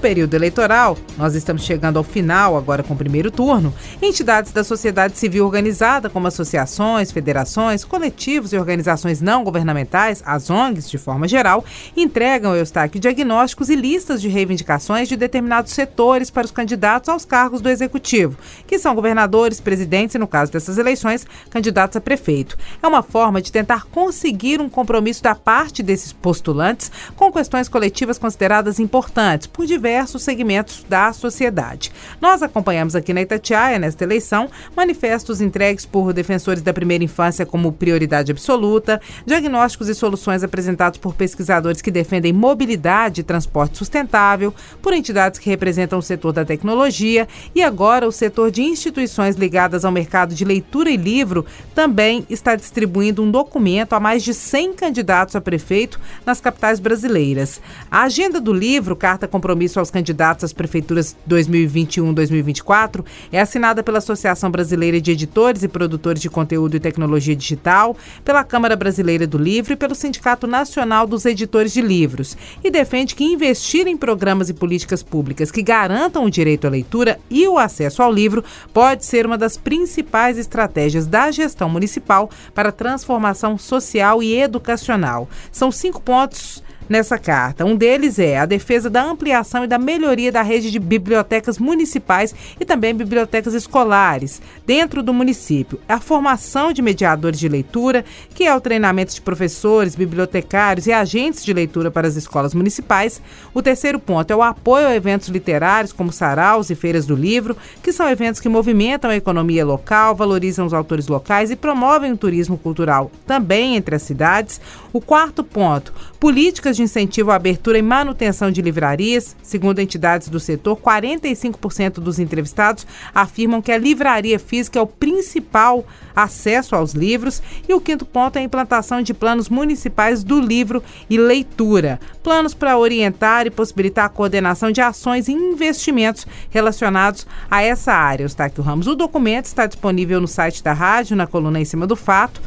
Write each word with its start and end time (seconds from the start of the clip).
Período 0.00 0.32
eleitoral, 0.32 0.96
nós 1.18 1.34
estamos 1.34 1.62
chegando 1.62 1.98
ao 1.98 2.02
final, 2.02 2.56
agora 2.56 2.82
com 2.82 2.94
o 2.94 2.96
primeiro 2.96 3.30
turno, 3.30 3.72
entidades 4.00 4.50
da 4.50 4.64
sociedade 4.64 5.18
civil 5.18 5.44
organizada, 5.44 6.08
como 6.08 6.26
associações, 6.26 7.12
federações, 7.12 7.84
coletivos 7.84 8.54
e 8.54 8.56
organizações 8.56 9.20
não 9.20 9.44
governamentais, 9.44 10.22
as 10.24 10.48
ONGs 10.48 10.88
de 10.88 10.96
forma 10.96 11.28
geral, 11.28 11.62
entregam 11.94 12.52
ao 12.52 12.56
Eustáquio 12.56 12.98
diagnósticos 12.98 13.68
e 13.68 13.76
listas 13.76 14.22
de 14.22 14.28
reivindicações 14.28 15.06
de 15.06 15.16
determinados 15.16 15.72
setores 15.72 16.30
para 16.30 16.46
os 16.46 16.50
candidatos 16.50 17.10
aos 17.10 17.26
cargos 17.26 17.60
do 17.60 17.68
Executivo, 17.68 18.38
que 18.66 18.78
são 18.78 18.94
governadores, 18.94 19.60
presidentes 19.60 20.14
e, 20.14 20.18
no 20.18 20.26
caso 20.26 20.50
dessas 20.50 20.78
eleições, 20.78 21.26
candidatos 21.50 21.98
a 21.98 22.00
prefeito. 22.00 22.56
É 22.82 22.88
uma 22.88 23.02
forma 23.02 23.42
de 23.42 23.52
tentar 23.52 23.84
conseguir 23.84 24.62
um 24.62 24.68
compromisso 24.70 25.22
da 25.22 25.34
parte 25.34 25.82
desses 25.82 26.10
postulantes 26.10 26.90
com 27.16 27.30
questões 27.30 27.68
coletivas 27.68 28.16
consideradas 28.16 28.78
importantes 28.78 29.46
por 29.46 29.66
diversos 29.66 29.89
segmentos 30.18 30.84
da 30.88 31.12
sociedade. 31.12 31.90
Nós 32.20 32.42
acompanhamos 32.42 32.94
aqui 32.94 33.12
na 33.12 33.22
Itatiaia, 33.22 33.78
nesta 33.78 34.04
eleição, 34.04 34.48
manifestos 34.76 35.40
entregues 35.40 35.84
por 35.84 36.12
defensores 36.12 36.62
da 36.62 36.72
primeira 36.72 37.02
infância 37.02 37.46
como 37.46 37.72
prioridade 37.72 38.30
absoluta, 38.30 39.00
diagnósticos 39.26 39.88
e 39.88 39.94
soluções 39.94 40.42
apresentados 40.42 40.98
por 40.98 41.14
pesquisadores 41.14 41.82
que 41.82 41.90
defendem 41.90 42.32
mobilidade 42.32 43.20
e 43.20 43.24
transporte 43.24 43.78
sustentável, 43.78 44.54
por 44.80 44.92
entidades 44.92 45.40
que 45.40 45.50
representam 45.50 45.98
o 45.98 46.02
setor 46.02 46.32
da 46.32 46.44
tecnologia 46.44 47.26
e 47.54 47.62
agora 47.62 48.06
o 48.06 48.12
setor 48.12 48.50
de 48.50 48.62
instituições 48.62 49.36
ligadas 49.36 49.84
ao 49.84 49.90
mercado 49.90 50.34
de 50.34 50.44
leitura 50.44 50.90
e 50.90 50.96
livro 50.96 51.44
também 51.74 52.24
está 52.30 52.54
distribuindo 52.54 53.22
um 53.22 53.30
documento 53.30 53.94
a 53.94 54.00
mais 54.00 54.22
de 54.22 54.34
100 54.34 54.74
candidatos 54.74 55.34
a 55.34 55.40
prefeito 55.40 55.98
nas 56.24 56.40
capitais 56.40 56.78
brasileiras. 56.78 57.60
A 57.90 58.02
agenda 58.02 58.40
do 58.40 58.52
livro, 58.52 58.94
carta 58.94 59.26
compromisso 59.26 59.79
aos 59.80 59.90
candidatos 59.90 60.44
às 60.44 60.52
prefeituras 60.52 61.16
2021-2024 61.28 63.04
é 63.32 63.40
assinada 63.40 63.82
pela 63.82 63.98
Associação 63.98 64.50
Brasileira 64.50 65.00
de 65.00 65.10
Editores 65.10 65.62
e 65.62 65.68
Produtores 65.68 66.22
de 66.22 66.30
Conteúdo 66.30 66.76
e 66.76 66.80
Tecnologia 66.80 67.34
Digital, 67.34 67.96
pela 68.24 68.44
Câmara 68.44 68.76
Brasileira 68.76 69.26
do 69.26 69.38
Livro 69.38 69.72
e 69.72 69.76
pelo 69.76 69.94
Sindicato 69.94 70.46
Nacional 70.46 71.06
dos 71.06 71.24
Editores 71.24 71.72
de 71.72 71.80
Livros, 71.80 72.36
e 72.62 72.70
defende 72.70 73.14
que 73.14 73.24
investir 73.24 73.86
em 73.86 73.96
programas 73.96 74.48
e 74.48 74.54
políticas 74.54 75.02
públicas 75.02 75.50
que 75.50 75.62
garantam 75.62 76.24
o 76.24 76.30
direito 76.30 76.66
à 76.66 76.70
leitura 76.70 77.18
e 77.28 77.48
o 77.48 77.58
acesso 77.58 78.02
ao 78.02 78.12
livro 78.12 78.44
pode 78.72 79.04
ser 79.04 79.26
uma 79.26 79.38
das 79.38 79.56
principais 79.56 80.38
estratégias 80.38 81.06
da 81.06 81.30
gestão 81.30 81.68
municipal 81.68 82.30
para 82.54 82.70
transformação 82.70 83.58
social 83.58 84.22
e 84.22 84.36
educacional. 84.40 85.28
São 85.50 85.72
cinco 85.72 86.00
pontos 86.00 86.62
nessa 86.90 87.16
carta. 87.16 87.64
Um 87.64 87.76
deles 87.76 88.18
é 88.18 88.36
a 88.36 88.44
defesa 88.44 88.90
da 88.90 89.00
ampliação 89.00 89.62
e 89.62 89.68
da 89.68 89.78
melhoria 89.78 90.32
da 90.32 90.42
rede 90.42 90.72
de 90.72 90.80
bibliotecas 90.80 91.56
municipais 91.56 92.34
e 92.58 92.64
também 92.64 92.92
bibliotecas 92.92 93.54
escolares 93.54 94.42
dentro 94.66 95.00
do 95.00 95.14
município. 95.14 95.80
A 95.88 96.00
formação 96.00 96.72
de 96.72 96.82
mediadores 96.82 97.38
de 97.38 97.48
leitura, 97.48 98.04
que 98.34 98.44
é 98.44 98.54
o 98.54 98.60
treinamento 98.60 99.14
de 99.14 99.20
professores, 99.20 99.94
bibliotecários 99.94 100.88
e 100.88 100.92
agentes 100.92 101.44
de 101.44 101.52
leitura 101.52 101.92
para 101.92 102.08
as 102.08 102.16
escolas 102.16 102.54
municipais. 102.54 103.22
O 103.54 103.62
terceiro 103.62 104.00
ponto 104.00 104.32
é 104.32 104.34
o 104.34 104.42
apoio 104.42 104.88
a 104.88 104.96
eventos 104.96 105.28
literários 105.28 105.92
como 105.92 106.12
saraus 106.12 106.70
e 106.70 106.74
feiras 106.74 107.06
do 107.06 107.14
livro, 107.14 107.56
que 107.84 107.92
são 107.92 108.08
eventos 108.08 108.40
que 108.40 108.48
movimentam 108.48 109.12
a 109.12 109.16
economia 109.16 109.64
local, 109.64 110.16
valorizam 110.16 110.66
os 110.66 110.74
autores 110.74 111.06
locais 111.06 111.52
e 111.52 111.56
promovem 111.56 112.10
o 112.10 112.16
turismo 112.16 112.58
cultural 112.58 113.12
também 113.24 113.76
entre 113.76 113.94
as 113.94 114.02
cidades. 114.02 114.60
O 114.92 115.00
quarto 115.00 115.44
ponto, 115.44 115.92
políticas 116.18 116.76
de 116.76 116.79
incentivo 116.80 117.30
à 117.30 117.36
abertura 117.36 117.78
e 117.78 117.82
manutenção 117.82 118.50
de 118.50 118.62
livrarias. 118.62 119.36
Segundo 119.42 119.78
entidades 119.78 120.28
do 120.28 120.40
setor, 120.40 120.76
45% 120.76 121.94
dos 121.94 122.18
entrevistados 122.18 122.86
afirmam 123.14 123.62
que 123.62 123.72
a 123.72 123.78
livraria 123.78 124.38
física 124.38 124.78
é 124.78 124.82
o 124.82 124.86
principal 124.86 125.84
acesso 126.14 126.74
aos 126.74 126.92
livros. 126.92 127.42
E 127.68 127.74
o 127.74 127.80
quinto 127.80 128.04
ponto 128.04 128.36
é 128.36 128.40
a 128.40 128.44
implantação 128.44 129.02
de 129.02 129.14
planos 129.14 129.48
municipais 129.48 130.24
do 130.24 130.40
livro 130.40 130.82
e 131.08 131.16
leitura. 131.16 132.00
Planos 132.22 132.54
para 132.54 132.78
orientar 132.78 133.46
e 133.46 133.50
possibilitar 133.50 134.06
a 134.06 134.08
coordenação 134.08 134.70
de 134.70 134.80
ações 134.80 135.28
e 135.28 135.32
investimentos 135.32 136.26
relacionados 136.50 137.26
a 137.50 137.62
essa 137.62 137.92
área. 137.92 138.24
Eustáquio 138.24 138.62
Ramos. 138.62 138.86
O 138.86 138.94
documento 138.94 139.46
está 139.46 139.66
disponível 139.66 140.20
no 140.20 140.28
site 140.28 140.62
da 140.62 140.72
rádio, 140.72 141.16
na 141.16 141.26
coluna 141.26 141.60
em 141.60 141.64
cima 141.64 141.86
do 141.86 141.96
fato, 141.96 142.40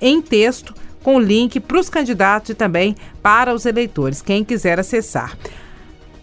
em 0.00 0.20
texto 0.22 0.74
com 1.02 1.16
o 1.16 1.20
link 1.20 1.58
para 1.60 1.78
os 1.78 1.88
candidatos 1.88 2.50
e 2.50 2.54
também 2.54 2.96
para 3.22 3.54
os 3.54 3.66
eleitores, 3.66 4.22
quem 4.22 4.44
quiser 4.44 4.78
acessar. 4.78 5.36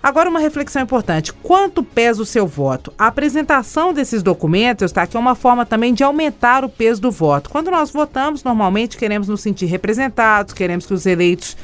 Agora, 0.02 0.30
uma 0.30 0.40
reflexão 0.40 0.82
importante: 0.82 1.34
quanto 1.34 1.84
pesa 1.84 2.22
o 2.22 2.26
seu 2.26 2.48
voto? 2.48 2.94
A 2.98 3.08
apresentação 3.08 3.94
desses 3.94 4.24
documentos 4.24 4.86
está 4.86 5.04
aqui 5.04 5.18
é 5.18 5.20
uma 5.20 5.36
forma 5.36 5.66
também 5.66 5.94
de 5.94 6.04
aumentar 6.04 6.64
o 6.64 6.70
peso 6.70 7.02
do 7.02 7.12
voto. 7.12 7.50
Quando 7.50 7.72
nós 7.72 7.92
votamos, 7.92 8.44
normalmente 8.44 8.98
queremos 8.98 9.28
nos 9.28 9.42
sentir 9.42 9.66
representados, 9.66 10.54
queremos 10.54 10.86
que 10.86 10.94
os 10.94 11.06
eleitos 11.06 11.58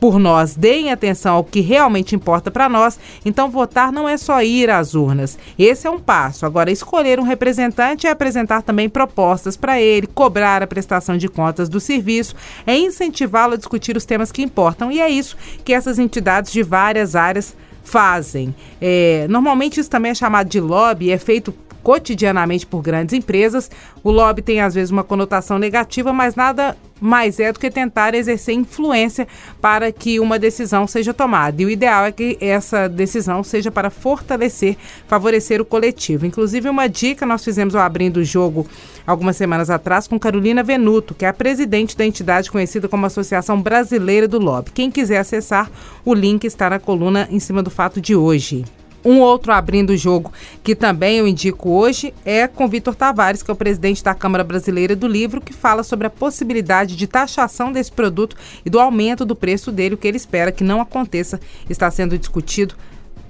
por 0.00 0.18
nós, 0.18 0.56
deem 0.56 0.90
atenção 0.90 1.36
ao 1.36 1.44
que 1.44 1.60
realmente 1.60 2.16
importa 2.16 2.50
para 2.50 2.68
nós. 2.68 2.98
Então, 3.24 3.50
votar 3.50 3.92
não 3.92 4.08
é 4.08 4.16
só 4.16 4.42
ir 4.42 4.70
às 4.70 4.94
urnas. 4.94 5.38
Esse 5.58 5.86
é 5.86 5.90
um 5.90 6.00
passo. 6.00 6.46
Agora, 6.46 6.70
escolher 6.70 7.20
um 7.20 7.22
representante 7.22 8.06
é 8.06 8.10
apresentar 8.10 8.62
também 8.62 8.88
propostas 8.88 9.58
para 9.58 9.78
ele, 9.78 10.06
cobrar 10.06 10.62
a 10.62 10.66
prestação 10.66 11.18
de 11.18 11.28
contas 11.28 11.68
do 11.68 11.78
serviço, 11.78 12.34
é 12.66 12.76
incentivá-lo 12.76 13.54
a 13.54 13.56
discutir 13.58 13.96
os 13.96 14.06
temas 14.06 14.32
que 14.32 14.42
importam. 14.42 14.90
E 14.90 15.00
é 15.00 15.10
isso 15.10 15.36
que 15.62 15.74
essas 15.74 15.98
entidades 15.98 16.50
de 16.50 16.62
várias 16.62 17.14
áreas 17.14 17.54
fazem. 17.84 18.54
É, 18.80 19.26
normalmente 19.28 19.80
isso 19.80 19.90
também 19.90 20.12
é 20.12 20.14
chamado 20.14 20.48
de 20.48 20.60
lobby, 20.60 21.10
é 21.10 21.18
feito 21.18 21.54
cotidianamente 21.82 22.66
por 22.66 22.82
grandes 22.82 23.12
empresas. 23.12 23.70
O 24.02 24.10
lobby 24.10 24.42
tem 24.42 24.60
às 24.60 24.74
vezes 24.74 24.90
uma 24.90 25.04
conotação 25.04 25.58
negativa, 25.58 26.12
mas 26.12 26.34
nada 26.34 26.76
mais 27.00 27.40
é 27.40 27.50
do 27.50 27.58
que 27.58 27.70
tentar 27.70 28.14
exercer 28.14 28.54
influência 28.54 29.26
para 29.60 29.90
que 29.90 30.20
uma 30.20 30.38
decisão 30.38 30.86
seja 30.86 31.14
tomada. 31.14 31.60
E 31.62 31.64
o 31.64 31.70
ideal 31.70 32.04
é 32.04 32.12
que 32.12 32.36
essa 32.40 32.88
decisão 32.88 33.42
seja 33.42 33.70
para 33.70 33.90
fortalecer, 33.90 34.76
favorecer 35.08 35.60
o 35.60 35.64
coletivo. 35.64 36.26
Inclusive, 36.26 36.68
uma 36.68 36.88
dica 36.88 37.24
nós 37.24 37.42
fizemos 37.42 37.74
ao 37.74 37.82
abrindo 37.82 38.18
o 38.18 38.24
jogo 38.24 38.66
algumas 39.06 39.36
semanas 39.36 39.70
atrás 39.70 40.06
com 40.06 40.18
Carolina 40.18 40.62
Venuto, 40.62 41.14
que 41.14 41.24
é 41.24 41.28
a 41.28 41.32
presidente 41.32 41.96
da 41.96 42.04
entidade 42.04 42.50
conhecida 42.50 42.88
como 42.88 43.06
Associação 43.06 43.60
Brasileira 43.60 44.28
do 44.28 44.38
Lobby. 44.38 44.70
Quem 44.72 44.90
quiser 44.90 45.18
acessar, 45.18 45.70
o 46.04 46.14
link 46.14 46.44
está 46.44 46.70
na 46.70 46.78
coluna 46.78 47.26
em 47.30 47.40
cima 47.40 47.62
do 47.62 47.70
fato 47.70 48.00
de 48.00 48.14
hoje. 48.14 48.64
Um 49.04 49.20
outro 49.20 49.52
abrindo 49.52 49.90
o 49.90 49.96
jogo 49.96 50.32
que 50.62 50.74
também 50.74 51.18
eu 51.18 51.26
indico 51.26 51.70
hoje 51.70 52.12
é 52.24 52.46
com 52.46 52.68
Vitor 52.68 52.94
Tavares, 52.94 53.42
que 53.42 53.50
é 53.50 53.54
o 53.54 53.56
presidente 53.56 54.04
da 54.04 54.14
Câmara 54.14 54.44
Brasileira 54.44 54.94
do 54.94 55.06
Livro, 55.06 55.40
que 55.40 55.52
fala 55.52 55.82
sobre 55.82 56.06
a 56.06 56.10
possibilidade 56.10 56.96
de 56.96 57.06
taxação 57.06 57.72
desse 57.72 57.90
produto 57.90 58.36
e 58.64 58.70
do 58.70 58.78
aumento 58.78 59.24
do 59.24 59.34
preço 59.34 59.72
dele, 59.72 59.94
o 59.94 59.98
que 59.98 60.06
ele 60.06 60.16
espera 60.16 60.52
que 60.52 60.64
não 60.64 60.80
aconteça, 60.80 61.40
está 61.68 61.90
sendo 61.90 62.18
discutido 62.18 62.74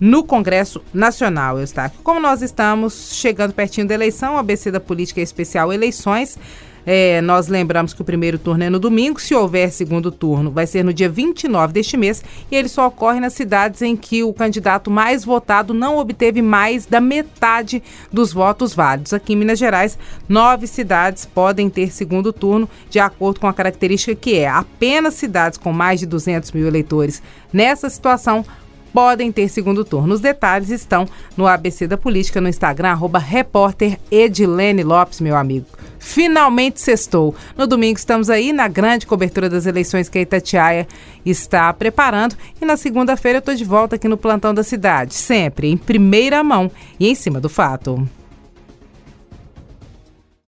no 0.01 0.25
Congresso 0.25 0.83
Nacional, 0.93 1.61
Eustáquio. 1.61 2.01
Como 2.03 2.19
nós 2.19 2.43
estamos 2.43 3.11
chegando 3.13 3.53
pertinho 3.53 3.87
da 3.87 3.95
eleição, 3.95 4.37
a 4.37 4.41
ABC 4.41 4.71
da 4.71 4.81
Política 4.81 5.21
Especial 5.21 5.73
Eleições 5.73 6.39
é, 6.87 7.21
nós 7.21 7.49
lembramos 7.49 7.93
que 7.93 8.03
o 8.03 8.05
primeiro 8.05 8.39
turno 8.39 8.65
é 8.65 8.71
no 8.71 8.79
domingo. 8.79 9.21
Se 9.21 9.35
houver 9.35 9.71
segundo 9.71 10.11
turno, 10.11 10.51
vai 10.51 10.67
ser 10.67 10.85
no 10.85 10.93
dia 10.93 11.09
29 11.09 11.73
deste 11.73 11.97
mês. 11.97 12.23
E 12.51 12.57
ele 12.57 12.69
só 12.69 12.87
ocorre 12.87 13.21
nas 13.21 13.33
cidades 13.33 13.83
em 13.83 13.97
que 13.97 14.23
o 14.23 14.33
candidato 14.33 14.91
mais 14.91 15.25
votado 15.25 15.75
não 15.75 15.99
obteve 15.99 16.43
mais 16.43 16.87
da 16.87 17.01
metade 17.01 17.83
dos 18.13 18.33
votos 18.33 18.75
válidos. 18.75 19.13
Aqui 19.13 19.33
em 19.33 19.37
Minas 19.37 19.59
Gerais, 19.59 19.99
nove 20.29 20.67
cidades 20.67 21.27
podem 21.27 21.69
ter 21.69 21.93
segundo 21.93 22.33
turno, 22.33 22.69
de 22.89 22.99
acordo 22.99 23.41
com 23.41 23.47
a 23.47 23.55
característica 23.55 24.15
que 24.15 24.39
é 24.39 24.49
apenas 24.49 25.15
cidades 25.15 25.59
com 25.59 25.73
mais 25.73 26.01
de 26.01 26.07
200 26.07 26.53
mil 26.53 26.67
eleitores. 26.67 27.23
Nessa 27.53 27.91
situação, 27.91 28.45
podem 28.93 29.33
ter 29.33 29.49
segundo 29.49 29.85
turno. 29.85 30.15
Os 30.15 30.21
detalhes 30.21 30.71
estão 30.71 31.07
no 31.37 31.47
ABC 31.47 31.87
da 31.87 31.97
Política, 31.97 32.41
no 32.41 32.49
Instagram, 32.49 32.91
arroba 32.91 33.19
repórter 33.19 33.99
Edilene 34.11 34.83
Lopes, 34.83 35.21
meu 35.21 35.37
amigo. 35.37 35.67
Finalmente 35.99 36.81
sextou. 36.81 37.35
No 37.57 37.67
domingo 37.67 37.99
estamos 37.99 38.31
aí 38.31 38.53
na 38.53 38.69
grande 38.69 39.07
cobertura 39.07 39.49
das 39.49 39.67
eleições 39.67 40.09
que 40.09 40.19
a 40.19 40.23
Itatiaia 40.23 40.89
está 41.25 41.73
preparando. 41.73 42.37
E 42.61 42.65
na 42.65 42.77
segunda-feira 42.77 43.37
eu 43.37 43.41
estou 43.41 43.55
de 43.55 43.65
volta 43.65 43.97
aqui 43.97 44.09
no 44.09 44.17
plantão 44.17 44.55
da 44.55 44.63
cidade, 44.63 45.15
sempre 45.15 45.69
em 45.71 45.77
primeira 45.77 46.43
mão 46.43 46.71
e 46.99 47.09
em 47.09 47.15
cima 47.15 47.41
do 47.41 47.49
fato. 47.49 48.09